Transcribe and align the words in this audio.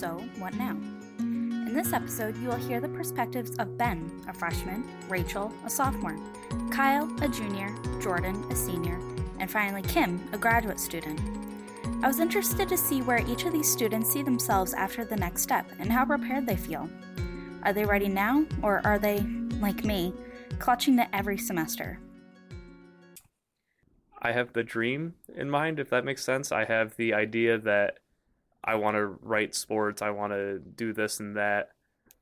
So, 0.00 0.24
what 0.38 0.54
now? 0.54 0.78
In 1.18 1.74
this 1.74 1.92
episode, 1.92 2.34
you 2.38 2.48
will 2.48 2.56
hear 2.56 2.80
the 2.80 2.88
perspectives 2.88 3.50
of 3.58 3.76
Ben, 3.76 4.10
a 4.26 4.32
freshman, 4.32 4.82
Rachel, 5.10 5.52
a 5.66 5.68
sophomore, 5.68 6.16
Kyle, 6.70 7.06
a 7.20 7.28
junior, 7.28 7.68
Jordan, 8.00 8.42
a 8.50 8.56
senior, 8.56 8.98
and 9.40 9.50
finally 9.50 9.82
Kim, 9.82 10.26
a 10.32 10.38
graduate 10.38 10.80
student. 10.80 11.20
I 12.02 12.08
was 12.08 12.18
interested 12.18 12.66
to 12.70 12.78
see 12.78 13.02
where 13.02 13.22
each 13.28 13.44
of 13.44 13.52
these 13.52 13.70
students 13.70 14.10
see 14.10 14.22
themselves 14.22 14.72
after 14.72 15.04
the 15.04 15.16
next 15.16 15.42
step 15.42 15.70
and 15.78 15.92
how 15.92 16.06
prepared 16.06 16.46
they 16.46 16.56
feel. 16.56 16.88
Are 17.64 17.74
they 17.74 17.84
ready 17.84 18.08
now, 18.08 18.46
or 18.62 18.80
are 18.86 18.98
they, 18.98 19.20
like 19.60 19.84
me, 19.84 20.14
clutching 20.58 20.96
to 20.96 21.14
every 21.14 21.36
semester? 21.36 22.00
I 24.22 24.32
have 24.32 24.54
the 24.54 24.64
dream 24.64 25.16
in 25.36 25.50
mind, 25.50 25.78
if 25.78 25.90
that 25.90 26.06
makes 26.06 26.24
sense. 26.24 26.52
I 26.52 26.64
have 26.64 26.96
the 26.96 27.12
idea 27.12 27.58
that 27.58 27.98
I 28.62 28.74
want 28.76 28.96
to 28.96 29.06
write 29.06 29.54
sports, 29.54 30.02
I 30.02 30.10
want 30.10 30.32
to 30.32 30.58
do 30.58 30.92
this 30.92 31.20
and 31.20 31.36
that. 31.36 31.70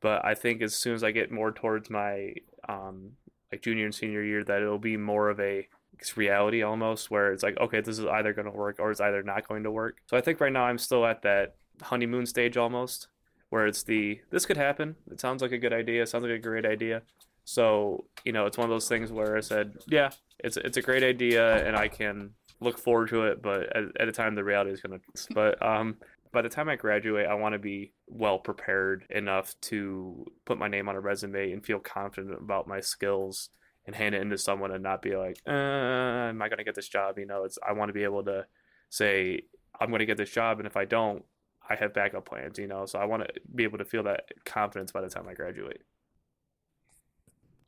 But 0.00 0.24
I 0.24 0.34
think 0.34 0.62
as 0.62 0.74
soon 0.74 0.94
as 0.94 1.02
I 1.02 1.10
get 1.10 1.32
more 1.32 1.50
towards 1.50 1.90
my 1.90 2.34
um, 2.68 3.12
like 3.50 3.62
junior 3.62 3.84
and 3.84 3.94
senior 3.94 4.22
year, 4.22 4.44
that 4.44 4.62
it'll 4.62 4.78
be 4.78 4.96
more 4.96 5.28
of 5.28 5.40
a 5.40 5.66
reality 6.14 6.62
almost, 6.62 7.10
where 7.10 7.32
it's 7.32 7.42
like, 7.42 7.58
okay, 7.58 7.80
this 7.80 7.98
is 7.98 8.06
either 8.06 8.32
going 8.32 8.50
to 8.50 8.56
work 8.56 8.76
or 8.78 8.90
it's 8.92 9.00
either 9.00 9.22
not 9.22 9.48
going 9.48 9.64
to 9.64 9.70
work. 9.70 9.96
So 10.06 10.16
I 10.16 10.20
think 10.20 10.40
right 10.40 10.52
now 10.52 10.64
I'm 10.64 10.78
still 10.78 11.04
at 11.04 11.22
that 11.22 11.56
honeymoon 11.82 12.26
stage 12.26 12.56
almost, 12.56 13.08
where 13.50 13.66
it's 13.66 13.82
the 13.82 14.20
this 14.30 14.46
could 14.46 14.56
happen. 14.56 14.96
It 15.10 15.20
sounds 15.20 15.42
like 15.42 15.52
a 15.52 15.58
good 15.58 15.72
idea. 15.72 16.06
Sounds 16.06 16.22
like 16.22 16.32
a 16.32 16.38
great 16.38 16.66
idea. 16.66 17.02
So 17.44 18.04
you 18.24 18.32
know, 18.32 18.46
it's 18.46 18.58
one 18.58 18.66
of 18.66 18.70
those 18.70 18.88
things 18.88 19.10
where 19.10 19.36
I 19.36 19.40
said, 19.40 19.78
yeah, 19.88 20.10
it's 20.38 20.56
it's 20.56 20.76
a 20.76 20.82
great 20.82 21.02
idea, 21.02 21.66
and 21.66 21.74
I 21.74 21.88
can 21.88 22.34
look 22.60 22.78
forward 22.78 23.08
to 23.08 23.24
it. 23.24 23.42
But 23.42 23.74
at, 23.74 23.84
at 23.98 24.08
a 24.08 24.12
time, 24.12 24.34
the 24.34 24.44
reality 24.44 24.70
is 24.70 24.80
going 24.80 25.00
to. 25.00 25.34
But 25.34 25.60
um, 25.66 25.96
by 26.32 26.42
the 26.42 26.48
time 26.48 26.68
I 26.68 26.76
graduate, 26.76 27.26
I 27.26 27.34
want 27.34 27.54
to 27.54 27.58
be 27.58 27.92
well 28.06 28.38
prepared 28.38 29.04
enough 29.10 29.54
to 29.62 30.26
put 30.44 30.58
my 30.58 30.68
name 30.68 30.88
on 30.88 30.96
a 30.96 31.00
resume 31.00 31.52
and 31.52 31.64
feel 31.64 31.78
confident 31.78 32.34
about 32.38 32.66
my 32.66 32.80
skills 32.80 33.50
and 33.86 33.96
hand 33.96 34.14
it 34.14 34.20
into 34.20 34.36
someone 34.36 34.70
and 34.70 34.82
not 34.82 35.02
be 35.02 35.16
like, 35.16 35.38
uh, 35.46 35.50
am 35.50 36.42
I 36.42 36.48
going 36.48 36.58
to 36.58 36.64
get 36.64 36.74
this 36.74 36.88
job? 36.88 37.18
You 37.18 37.26
know, 37.26 37.44
it's 37.44 37.58
I 37.66 37.72
want 37.72 37.88
to 37.88 37.94
be 37.94 38.04
able 38.04 38.24
to 38.24 38.46
say 38.90 39.42
I'm 39.80 39.88
going 39.88 40.00
to 40.00 40.06
get 40.06 40.16
this 40.16 40.30
job, 40.30 40.58
and 40.58 40.66
if 40.66 40.76
I 40.76 40.84
don't, 40.84 41.24
I 41.68 41.74
have 41.76 41.94
backup 41.94 42.26
plans. 42.26 42.58
You 42.58 42.66
know, 42.66 42.86
so 42.86 42.98
I 42.98 43.04
want 43.06 43.22
to 43.22 43.40
be 43.54 43.64
able 43.64 43.78
to 43.78 43.84
feel 43.84 44.02
that 44.04 44.24
confidence 44.44 44.92
by 44.92 45.00
the 45.00 45.08
time 45.08 45.26
I 45.28 45.34
graduate. 45.34 45.82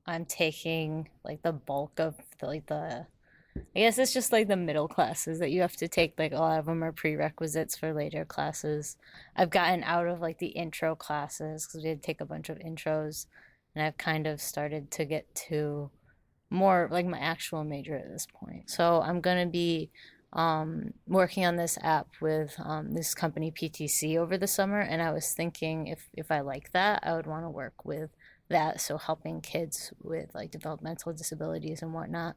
I'm 0.06 0.24
taking 0.24 1.08
like 1.24 1.42
the 1.42 1.52
bulk 1.52 2.00
of 2.00 2.16
the, 2.38 2.46
like 2.46 2.66
the 2.66 3.06
I 3.56 3.80
guess 3.80 3.98
it's 3.98 4.12
just 4.12 4.32
like 4.32 4.48
the 4.48 4.56
middle 4.56 4.88
classes 4.88 5.38
that 5.40 5.50
you 5.50 5.60
have 5.62 5.76
to 5.76 5.88
take. 5.88 6.14
Like 6.18 6.32
a 6.32 6.38
lot 6.38 6.58
of 6.58 6.66
them 6.66 6.84
are 6.84 6.92
prerequisites 6.92 7.76
for 7.76 7.92
later 7.92 8.24
classes. 8.24 8.96
I've 9.36 9.50
gotten 9.50 9.82
out 9.84 10.06
of 10.06 10.20
like 10.20 10.38
the 10.38 10.48
intro 10.48 10.94
classes 10.94 11.66
because 11.66 11.82
we 11.82 11.88
had 11.88 12.02
to 12.02 12.06
take 12.06 12.20
a 12.20 12.26
bunch 12.26 12.48
of 12.48 12.58
intros, 12.58 13.26
and 13.74 13.84
I've 13.84 13.98
kind 13.98 14.26
of 14.26 14.40
started 14.40 14.90
to 14.92 15.04
get 15.04 15.34
to 15.48 15.90
more 16.48 16.88
like 16.90 17.06
my 17.06 17.18
actual 17.18 17.64
major 17.64 17.96
at 17.96 18.08
this 18.08 18.26
point. 18.32 18.70
So 18.70 19.00
I'm 19.00 19.20
gonna 19.20 19.46
be 19.46 19.90
um, 20.32 20.94
working 21.08 21.44
on 21.44 21.56
this 21.56 21.76
app 21.82 22.08
with 22.20 22.54
um, 22.58 22.92
this 22.92 23.14
company 23.14 23.50
PTC 23.50 24.16
over 24.16 24.38
the 24.38 24.46
summer, 24.46 24.80
and 24.80 25.02
I 25.02 25.12
was 25.12 25.32
thinking 25.32 25.88
if 25.88 26.08
if 26.14 26.30
I 26.30 26.40
like 26.40 26.70
that, 26.72 27.00
I 27.02 27.14
would 27.14 27.26
want 27.26 27.44
to 27.44 27.50
work 27.50 27.84
with 27.84 28.10
that. 28.48 28.80
So 28.80 28.96
helping 28.96 29.40
kids 29.40 29.92
with 30.00 30.34
like 30.34 30.52
developmental 30.52 31.12
disabilities 31.12 31.82
and 31.82 31.92
whatnot 31.92 32.36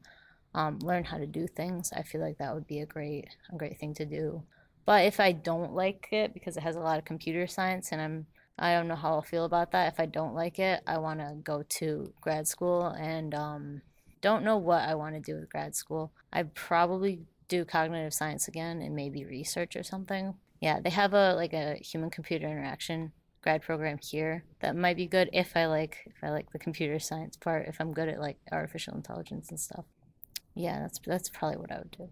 um, 0.54 0.78
learn 0.78 1.04
how 1.04 1.18
to 1.18 1.26
do 1.26 1.46
things. 1.46 1.92
I 1.94 2.02
feel 2.02 2.20
like 2.20 2.38
that 2.38 2.54
would 2.54 2.66
be 2.66 2.80
a 2.80 2.86
great 2.86 3.28
a 3.52 3.56
great 3.56 3.78
thing 3.78 3.94
to 3.94 4.06
do. 4.06 4.42
But 4.86 5.04
if 5.04 5.18
I 5.18 5.32
don't 5.32 5.74
like 5.74 6.08
it 6.12 6.34
because 6.34 6.56
it 6.56 6.62
has 6.62 6.76
a 6.76 6.80
lot 6.80 6.98
of 6.98 7.04
computer 7.04 7.46
science 7.46 7.90
and 7.90 8.00
I'm 8.00 8.26
I 8.56 8.74
don't 8.74 8.86
know 8.86 8.94
how 8.94 9.14
I'll 9.14 9.22
feel 9.22 9.44
about 9.44 9.72
that. 9.72 9.92
If 9.92 9.98
I 9.98 10.06
don't 10.06 10.34
like 10.34 10.60
it, 10.60 10.80
I 10.86 10.98
want 10.98 11.18
to 11.18 11.34
go 11.42 11.64
to 11.68 12.12
grad 12.20 12.46
school 12.46 12.86
and 12.86 13.34
um, 13.34 13.82
don't 14.20 14.44
know 14.44 14.58
what 14.58 14.82
I 14.82 14.94
want 14.94 15.16
to 15.16 15.20
do 15.20 15.34
with 15.40 15.50
grad 15.50 15.74
school. 15.74 16.12
I'd 16.32 16.54
probably 16.54 17.22
do 17.48 17.64
cognitive 17.64 18.14
science 18.14 18.46
again 18.46 18.80
and 18.80 18.94
maybe 18.94 19.24
research 19.24 19.74
or 19.74 19.82
something. 19.82 20.34
Yeah, 20.60 20.78
they 20.80 20.90
have 20.90 21.14
a 21.14 21.34
like 21.34 21.52
a 21.52 21.74
human 21.74 22.10
computer 22.10 22.46
interaction 22.46 23.10
grad 23.42 23.60
program 23.60 23.98
here 23.98 24.44
that 24.60 24.76
might 24.76 24.96
be 24.96 25.06
good 25.06 25.28
if 25.32 25.56
I 25.56 25.66
like 25.66 25.98
if 26.06 26.22
I 26.22 26.30
like 26.30 26.52
the 26.52 26.58
computer 26.60 27.00
science 27.00 27.36
part, 27.36 27.66
if 27.66 27.80
I'm 27.80 27.92
good 27.92 28.08
at 28.08 28.20
like 28.20 28.38
artificial 28.52 28.94
intelligence 28.94 29.50
and 29.50 29.58
stuff 29.58 29.84
yeah, 30.54 30.80
that's 30.80 31.00
that's 31.04 31.28
probably 31.28 31.58
what 31.58 31.72
I 31.72 31.78
would 31.78 31.90
do. 31.90 32.08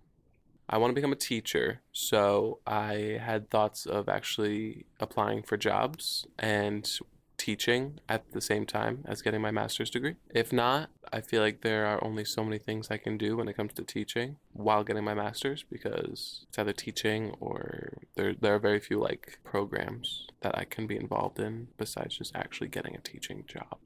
I 0.69 0.79
want 0.79 0.91
to 0.91 0.95
become 0.95 1.13
a 1.13 1.17
teacher, 1.17 1.81
so 1.93 2.61
I 2.67 3.19
had 3.21 3.51
thoughts 3.51 3.85
of 3.85 4.09
actually 4.09 4.87
applying 5.01 5.43
for 5.43 5.57
jobs 5.57 6.27
and 6.39 6.89
teaching 7.37 7.99
at 8.09 8.31
the 8.33 8.41
same 8.41 8.65
time 8.65 9.05
as 9.05 9.21
getting 9.21 9.41
my 9.41 9.51
master's 9.51 9.91
degree. 9.91 10.15
If 10.31 10.53
not, 10.53 10.91
I 11.13 11.21
feel 11.21 11.43
like 11.43 11.63
there 11.63 11.87
are 11.87 12.03
only 12.03 12.25
so 12.25 12.45
many 12.45 12.59
things 12.59 12.89
I 12.89 12.99
can 12.99 13.19
do 13.19 13.37
when 13.37 13.49
it 13.49 13.57
comes 13.57 13.73
to 13.75 13.83
teaching 13.83 14.37
while 14.53 14.85
getting 14.85 15.03
my 15.03 15.15
master's 15.15 15.65
because 15.65 16.47
it's 16.49 16.59
either 16.59 16.73
teaching 16.73 17.35
or 17.41 17.99
there 18.15 18.35
there 18.41 18.55
are 18.55 18.61
very 18.61 18.79
few 18.81 19.01
like 19.01 19.41
programs 19.45 20.29
that 20.41 20.57
I 20.57 20.65
can 20.65 20.87
be 20.87 20.97
involved 20.97 21.41
in 21.41 21.69
besides 21.77 22.17
just 22.17 22.35
actually 22.37 22.69
getting 22.69 22.95
a 22.95 23.01
teaching 23.01 23.45
job. 23.47 23.79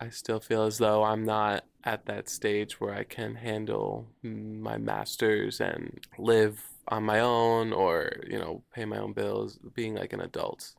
I 0.00 0.08
still 0.10 0.38
feel 0.38 0.62
as 0.62 0.78
though 0.78 1.02
I'm 1.02 1.24
not 1.24 1.64
at 1.84 2.06
that 2.06 2.28
stage 2.28 2.80
where 2.80 2.94
I 2.94 3.04
can 3.04 3.34
handle 3.34 4.08
my 4.22 4.76
masters 4.76 5.60
and 5.60 6.00
live 6.18 6.62
on 6.88 7.04
my 7.04 7.20
own 7.20 7.72
or, 7.72 8.12
you 8.28 8.38
know, 8.38 8.62
pay 8.74 8.84
my 8.84 8.98
own 8.98 9.12
bills, 9.12 9.58
being 9.74 9.94
like 9.94 10.12
an 10.12 10.20
adult. 10.20 10.74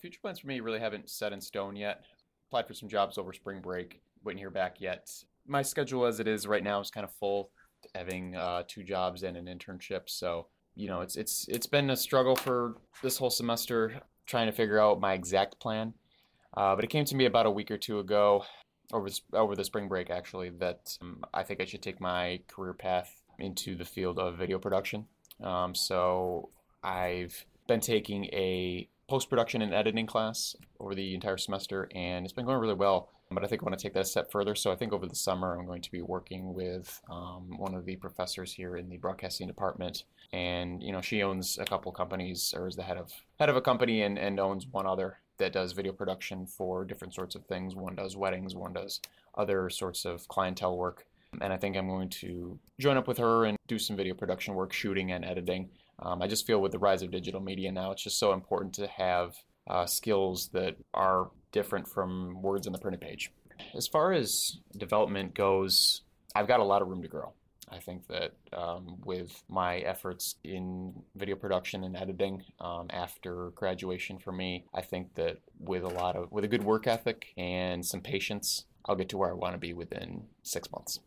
Future 0.00 0.20
plans 0.20 0.38
for 0.38 0.46
me 0.46 0.60
really 0.60 0.80
haven't 0.80 1.08
set 1.08 1.32
in 1.32 1.40
stone 1.40 1.76
yet. 1.76 2.04
Applied 2.48 2.66
for 2.66 2.74
some 2.74 2.88
jobs 2.88 3.18
over 3.18 3.32
spring 3.32 3.60
break, 3.60 4.00
to 4.26 4.36
hear 4.36 4.50
back 4.50 4.80
yet. 4.80 5.10
My 5.46 5.62
schedule 5.62 6.06
as 6.06 6.20
it 6.20 6.28
is 6.28 6.46
right 6.46 6.62
now 6.62 6.80
is 6.80 6.90
kind 6.90 7.04
of 7.04 7.12
full, 7.14 7.50
having 7.94 8.36
uh, 8.36 8.62
two 8.68 8.84
jobs 8.84 9.22
and 9.22 9.36
an 9.36 9.46
internship. 9.46 10.02
So, 10.06 10.46
you 10.74 10.88
know, 10.88 11.00
it's 11.00 11.16
it's 11.16 11.46
it's 11.48 11.66
been 11.66 11.90
a 11.90 11.96
struggle 11.96 12.36
for 12.36 12.76
this 13.02 13.18
whole 13.18 13.30
semester 13.30 14.00
trying 14.26 14.46
to 14.46 14.52
figure 14.52 14.78
out 14.78 15.00
my 15.00 15.14
exact 15.14 15.58
plan. 15.60 15.94
Uh, 16.56 16.74
but 16.74 16.84
it 16.84 16.88
came 16.88 17.04
to 17.06 17.16
me 17.16 17.24
about 17.24 17.46
a 17.46 17.50
week 17.50 17.70
or 17.70 17.78
two 17.78 17.98
ago 17.98 18.44
over 18.92 19.08
over 19.32 19.56
the 19.56 19.64
spring 19.64 19.88
break 19.88 20.10
actually 20.10 20.50
that 20.50 20.96
um, 21.00 21.24
I 21.32 21.42
think 21.42 21.60
I 21.60 21.64
should 21.64 21.82
take 21.82 22.00
my 22.00 22.40
career 22.48 22.74
path 22.74 23.22
into 23.38 23.74
the 23.76 23.84
field 23.84 24.18
of 24.18 24.36
video 24.36 24.58
production. 24.58 25.06
Um, 25.42 25.74
so 25.74 26.50
I've 26.82 27.44
been 27.66 27.80
taking 27.80 28.24
a 28.26 28.88
post 29.08 29.28
production 29.28 29.62
and 29.62 29.74
editing 29.74 30.06
class 30.06 30.56
over 30.80 30.94
the 30.94 31.14
entire 31.14 31.36
semester, 31.36 31.88
and 31.94 32.24
it's 32.24 32.32
been 32.32 32.46
going 32.46 32.58
really 32.58 32.74
well. 32.74 33.10
But 33.30 33.44
I 33.44 33.46
think 33.46 33.62
I 33.62 33.64
want 33.64 33.78
to 33.78 33.82
take 33.82 33.94
that 33.94 34.00
a 34.00 34.04
step 34.04 34.30
further. 34.30 34.54
So 34.54 34.70
I 34.70 34.76
think 34.76 34.92
over 34.92 35.06
the 35.06 35.14
summer 35.14 35.58
I'm 35.58 35.64
going 35.64 35.80
to 35.80 35.90
be 35.90 36.02
working 36.02 36.52
with 36.52 37.00
um, 37.10 37.56
one 37.56 37.74
of 37.74 37.86
the 37.86 37.96
professors 37.96 38.52
here 38.52 38.76
in 38.76 38.90
the 38.90 38.98
broadcasting 38.98 39.46
department, 39.46 40.04
and 40.34 40.82
you 40.82 40.92
know 40.92 41.00
she 41.00 41.22
owns 41.22 41.58
a 41.58 41.64
couple 41.64 41.92
companies 41.92 42.52
or 42.54 42.68
is 42.68 42.76
the 42.76 42.82
head 42.82 42.98
of 42.98 43.10
head 43.38 43.48
of 43.48 43.56
a 43.56 43.62
company 43.62 44.02
and, 44.02 44.18
and 44.18 44.38
owns 44.38 44.66
one 44.66 44.86
other 44.86 45.18
that 45.38 45.52
does 45.52 45.72
video 45.72 45.92
production 45.92 46.46
for 46.46 46.84
different 46.84 47.14
sorts 47.14 47.34
of 47.34 47.44
things. 47.46 47.74
One 47.74 47.94
does 47.94 48.16
weddings, 48.16 48.54
one 48.54 48.72
does 48.72 49.00
other 49.36 49.70
sorts 49.70 50.04
of 50.04 50.28
clientele 50.28 50.76
work. 50.76 51.06
And 51.40 51.52
I 51.52 51.56
think 51.56 51.76
I'm 51.76 51.88
going 51.88 52.10
to 52.10 52.58
join 52.78 52.96
up 52.96 53.08
with 53.08 53.18
her 53.18 53.46
and 53.46 53.56
do 53.66 53.78
some 53.78 53.96
video 53.96 54.14
production 54.14 54.54
work, 54.54 54.72
shooting 54.72 55.12
and 55.12 55.24
editing. 55.24 55.70
Um, 55.98 56.20
I 56.20 56.26
just 56.26 56.46
feel 56.46 56.60
with 56.60 56.72
the 56.72 56.78
rise 56.78 57.02
of 57.02 57.10
digital 57.10 57.40
media 57.40 57.72
now, 57.72 57.92
it's 57.92 58.02
just 58.02 58.18
so 58.18 58.32
important 58.32 58.74
to 58.74 58.86
have 58.86 59.36
uh, 59.68 59.86
skills 59.86 60.48
that 60.52 60.76
are 60.92 61.30
different 61.52 61.88
from 61.88 62.42
words 62.42 62.66
on 62.66 62.72
the 62.72 62.78
printed 62.78 63.00
page. 63.00 63.30
As 63.74 63.86
far 63.86 64.12
as 64.12 64.58
development 64.76 65.34
goes, 65.34 66.02
I've 66.34 66.48
got 66.48 66.60
a 66.60 66.64
lot 66.64 66.82
of 66.82 66.88
room 66.88 67.02
to 67.02 67.08
grow. 67.08 67.32
I 67.72 67.78
think 67.78 68.06
that 68.08 68.32
um, 68.52 68.98
with 69.04 69.42
my 69.48 69.78
efforts 69.78 70.36
in 70.44 70.92
video 71.16 71.36
production 71.36 71.84
and 71.84 71.96
editing 71.96 72.42
um, 72.60 72.88
after 72.90 73.50
graduation 73.54 74.18
for 74.18 74.32
me, 74.32 74.66
I 74.74 74.82
think 74.82 75.14
that 75.14 75.38
with 75.58 75.82
a 75.82 75.88
lot 75.88 76.16
of 76.16 76.30
with 76.30 76.44
a 76.44 76.48
good 76.48 76.64
work 76.64 76.86
ethic 76.86 77.28
and 77.36 77.84
some 77.84 78.02
patience, 78.02 78.66
I'll 78.84 78.96
get 78.96 79.08
to 79.10 79.16
where 79.16 79.30
I 79.30 79.34
want 79.34 79.54
to 79.54 79.58
be 79.58 79.72
within 79.72 80.24
six 80.42 80.70
months. 80.70 81.00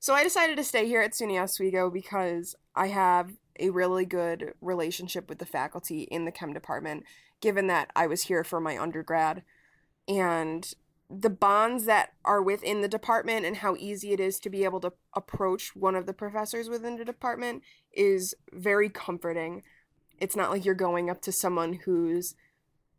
So 0.00 0.14
I 0.14 0.24
decided 0.24 0.56
to 0.56 0.64
stay 0.64 0.86
here 0.86 1.00
at 1.00 1.12
SUNY 1.12 1.40
Oswego 1.40 1.88
because 1.88 2.56
I 2.74 2.88
have 2.88 3.36
a 3.60 3.70
really 3.70 4.04
good 4.04 4.52
relationship 4.60 5.28
with 5.28 5.38
the 5.38 5.46
faculty 5.46 6.02
in 6.10 6.24
the 6.24 6.32
chem 6.32 6.52
department, 6.52 7.04
given 7.40 7.68
that 7.68 7.90
I 7.94 8.08
was 8.08 8.22
here 8.22 8.42
for 8.42 8.60
my 8.60 8.76
undergrad. 8.76 9.44
And 10.08 10.72
the 11.14 11.30
bonds 11.30 11.84
that 11.84 12.14
are 12.24 12.42
within 12.42 12.80
the 12.80 12.88
department 12.88 13.44
and 13.44 13.56
how 13.56 13.76
easy 13.78 14.12
it 14.12 14.20
is 14.20 14.40
to 14.40 14.50
be 14.50 14.64
able 14.64 14.80
to 14.80 14.92
approach 15.14 15.76
one 15.76 15.94
of 15.94 16.06
the 16.06 16.14
professors 16.14 16.68
within 16.68 16.96
the 16.96 17.04
department 17.04 17.62
is 17.92 18.34
very 18.52 18.88
comforting. 18.88 19.62
It's 20.18 20.36
not 20.36 20.50
like 20.50 20.64
you're 20.64 20.74
going 20.74 21.10
up 21.10 21.20
to 21.22 21.32
someone 21.32 21.80
who's 21.84 22.34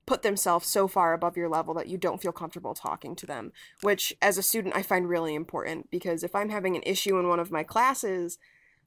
put 0.06 0.22
themselves 0.22 0.68
so 0.68 0.88
far 0.88 1.14
above 1.14 1.38
your 1.38 1.50
level 1.50 1.74
that 1.74 1.88
you 1.88 1.98
don't 1.98 2.22
feel 2.22 2.34
comfortable 2.34 2.74
talking 2.74 3.16
to 3.16 3.26
them, 3.26 3.52
which 3.82 4.14
as 4.22 4.38
a 4.38 4.44
student 4.44 4.76
I 4.76 4.84
find 4.84 5.08
really 5.08 5.34
important 5.34 5.90
because 5.90 6.24
if 6.24 6.36
I'm 6.36 6.50
having 6.50 6.76
an 6.76 6.84
issue 6.86 7.18
in 7.18 7.28
one 7.28 7.40
of 7.40 7.52
my 7.52 7.64
classes, 7.64 8.38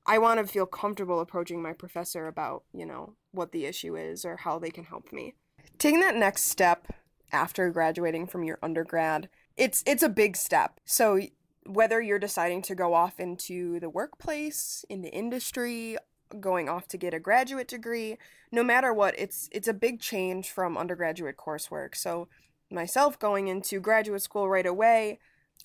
I 0.04 0.18
want 0.18 0.38
to 0.38 0.46
feel 0.46 0.66
comfortable 0.66 1.20
approaching 1.20 1.62
my 1.62 1.72
professor 1.72 2.28
about, 2.28 2.64
you 2.72 2.86
know, 2.86 3.14
what 3.32 3.52
the 3.52 3.64
issue 3.64 3.96
is 3.96 4.24
or 4.24 4.36
how 4.36 4.58
they 4.58 4.70
can 4.70 4.84
help 4.84 5.12
me. 5.12 5.34
Taking 5.78 6.00
that 6.00 6.14
next 6.14 6.42
step 6.44 6.92
after 7.32 7.70
graduating 7.70 8.26
from 8.26 8.44
your 8.44 8.58
undergrad, 8.62 9.28
it's 9.56 9.82
it's 9.86 10.02
a 10.02 10.08
big 10.08 10.36
step. 10.36 10.80
So 10.84 11.20
whether 11.64 12.00
you're 12.00 12.18
deciding 12.18 12.62
to 12.62 12.74
go 12.74 12.94
off 12.94 13.18
into 13.18 13.80
the 13.80 13.90
workplace, 13.90 14.84
into 14.88 15.08
industry, 15.12 15.96
going 16.40 16.68
off 16.68 16.88
to 16.88 16.96
get 16.96 17.14
a 17.14 17.20
graduate 17.20 17.68
degree, 17.68 18.18
no 18.52 18.62
matter 18.62 18.92
what, 18.92 19.18
it's 19.18 19.48
it's 19.52 19.68
a 19.68 19.74
big 19.74 20.00
change 20.00 20.50
from 20.50 20.76
undergraduate 20.76 21.36
coursework. 21.36 21.94
So 21.94 22.28
myself 22.70 23.18
going 23.18 23.48
into 23.48 23.80
graduate 23.80 24.22
school 24.22 24.48
right 24.48 24.66
away, 24.66 25.18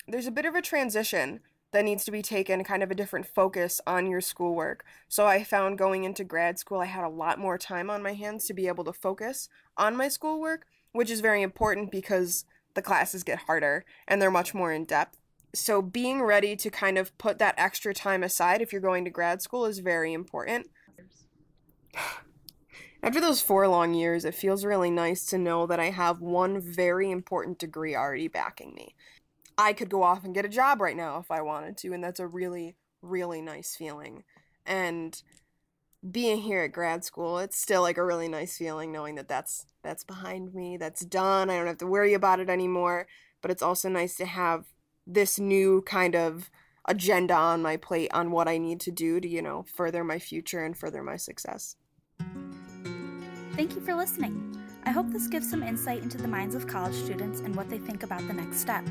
there's 0.06 0.26
a 0.26 0.32
bit 0.32 0.46
of 0.46 0.54
a 0.54 0.62
transition 0.62 1.40
that 1.72 1.84
needs 1.84 2.04
to 2.04 2.10
be 2.10 2.22
taken, 2.22 2.62
kind 2.64 2.82
of 2.82 2.90
a 2.90 2.94
different 2.94 3.26
focus 3.26 3.80
on 3.86 4.06
your 4.06 4.20
schoolwork. 4.20 4.84
So 5.08 5.26
I 5.26 5.42
found 5.42 5.78
going 5.78 6.04
into 6.04 6.22
grad 6.22 6.58
school, 6.58 6.80
I 6.80 6.86
had 6.86 7.04
a 7.04 7.08
lot 7.08 7.38
more 7.38 7.56
time 7.56 7.88
on 7.88 8.02
my 8.02 8.12
hands 8.12 8.46
to 8.46 8.54
be 8.54 8.68
able 8.68 8.84
to 8.84 8.92
focus 8.92 9.48
on 9.76 9.96
my 9.96 10.08
schoolwork, 10.08 10.66
which 10.92 11.10
is 11.10 11.20
very 11.20 11.42
important 11.42 11.90
because 11.90 12.44
the 12.74 12.82
classes 12.82 13.22
get 13.22 13.40
harder 13.40 13.84
and 14.06 14.20
they're 14.20 14.30
much 14.30 14.54
more 14.54 14.72
in 14.72 14.84
depth. 14.84 15.18
So 15.54 15.82
being 15.82 16.22
ready 16.22 16.56
to 16.56 16.70
kind 16.70 16.96
of 16.96 17.16
put 17.18 17.38
that 17.38 17.54
extra 17.58 17.92
time 17.92 18.22
aside 18.22 18.62
if 18.62 18.72
you're 18.72 18.80
going 18.80 19.04
to 19.04 19.10
grad 19.10 19.42
school 19.42 19.66
is 19.66 19.80
very 19.80 20.12
important. 20.12 20.70
After 23.04 23.20
those 23.20 23.42
four 23.42 23.66
long 23.66 23.94
years, 23.94 24.24
it 24.24 24.34
feels 24.34 24.64
really 24.64 24.90
nice 24.90 25.26
to 25.26 25.36
know 25.36 25.66
that 25.66 25.80
I 25.80 25.90
have 25.90 26.20
one 26.20 26.60
very 26.60 27.10
important 27.10 27.58
degree 27.58 27.96
already 27.96 28.28
backing 28.28 28.74
me. 28.74 28.94
I 29.58 29.72
could 29.72 29.90
go 29.90 30.04
off 30.04 30.24
and 30.24 30.34
get 30.34 30.44
a 30.44 30.48
job 30.48 30.80
right 30.80 30.96
now 30.96 31.18
if 31.18 31.30
I 31.30 31.42
wanted 31.42 31.76
to, 31.78 31.92
and 31.92 32.02
that's 32.02 32.20
a 32.20 32.28
really, 32.28 32.76
really 33.02 33.42
nice 33.42 33.74
feeling. 33.74 34.22
And 34.64 35.20
being 36.10 36.38
here 36.38 36.60
at 36.60 36.72
grad 36.72 37.04
school, 37.04 37.38
it's 37.38 37.60
still 37.60 37.82
like 37.82 37.96
a 37.96 38.04
really 38.04 38.28
nice 38.28 38.56
feeling 38.56 38.90
knowing 38.92 39.14
that 39.16 39.28
that's 39.28 39.66
that's 39.82 40.04
behind 40.04 40.54
me, 40.54 40.76
that's 40.76 41.04
done. 41.04 41.50
I 41.50 41.56
don't 41.56 41.66
have 41.66 41.78
to 41.78 41.86
worry 41.86 42.14
about 42.14 42.40
it 42.40 42.48
anymore. 42.48 43.06
But 43.40 43.50
it's 43.50 43.62
also 43.62 43.88
nice 43.88 44.16
to 44.16 44.26
have 44.26 44.66
this 45.06 45.38
new 45.38 45.82
kind 45.82 46.14
of 46.14 46.50
agenda 46.86 47.34
on 47.34 47.62
my 47.62 47.76
plate 47.76 48.10
on 48.12 48.30
what 48.30 48.48
I 48.48 48.58
need 48.58 48.80
to 48.80 48.90
do 48.90 49.20
to, 49.20 49.28
you 49.28 49.42
know, 49.42 49.64
further 49.74 50.04
my 50.04 50.18
future 50.18 50.64
and 50.64 50.76
further 50.76 51.02
my 51.02 51.16
success. 51.16 51.76
Thank 53.54 53.74
you 53.74 53.80
for 53.80 53.94
listening. 53.94 54.56
I 54.84 54.90
hope 54.90 55.10
this 55.10 55.28
gives 55.28 55.48
some 55.48 55.62
insight 55.62 56.02
into 56.02 56.18
the 56.18 56.28
minds 56.28 56.54
of 56.54 56.66
college 56.66 56.94
students 56.94 57.40
and 57.40 57.54
what 57.54 57.68
they 57.68 57.78
think 57.78 58.02
about 58.02 58.26
the 58.26 58.32
next 58.32 58.58
step. 58.58 58.84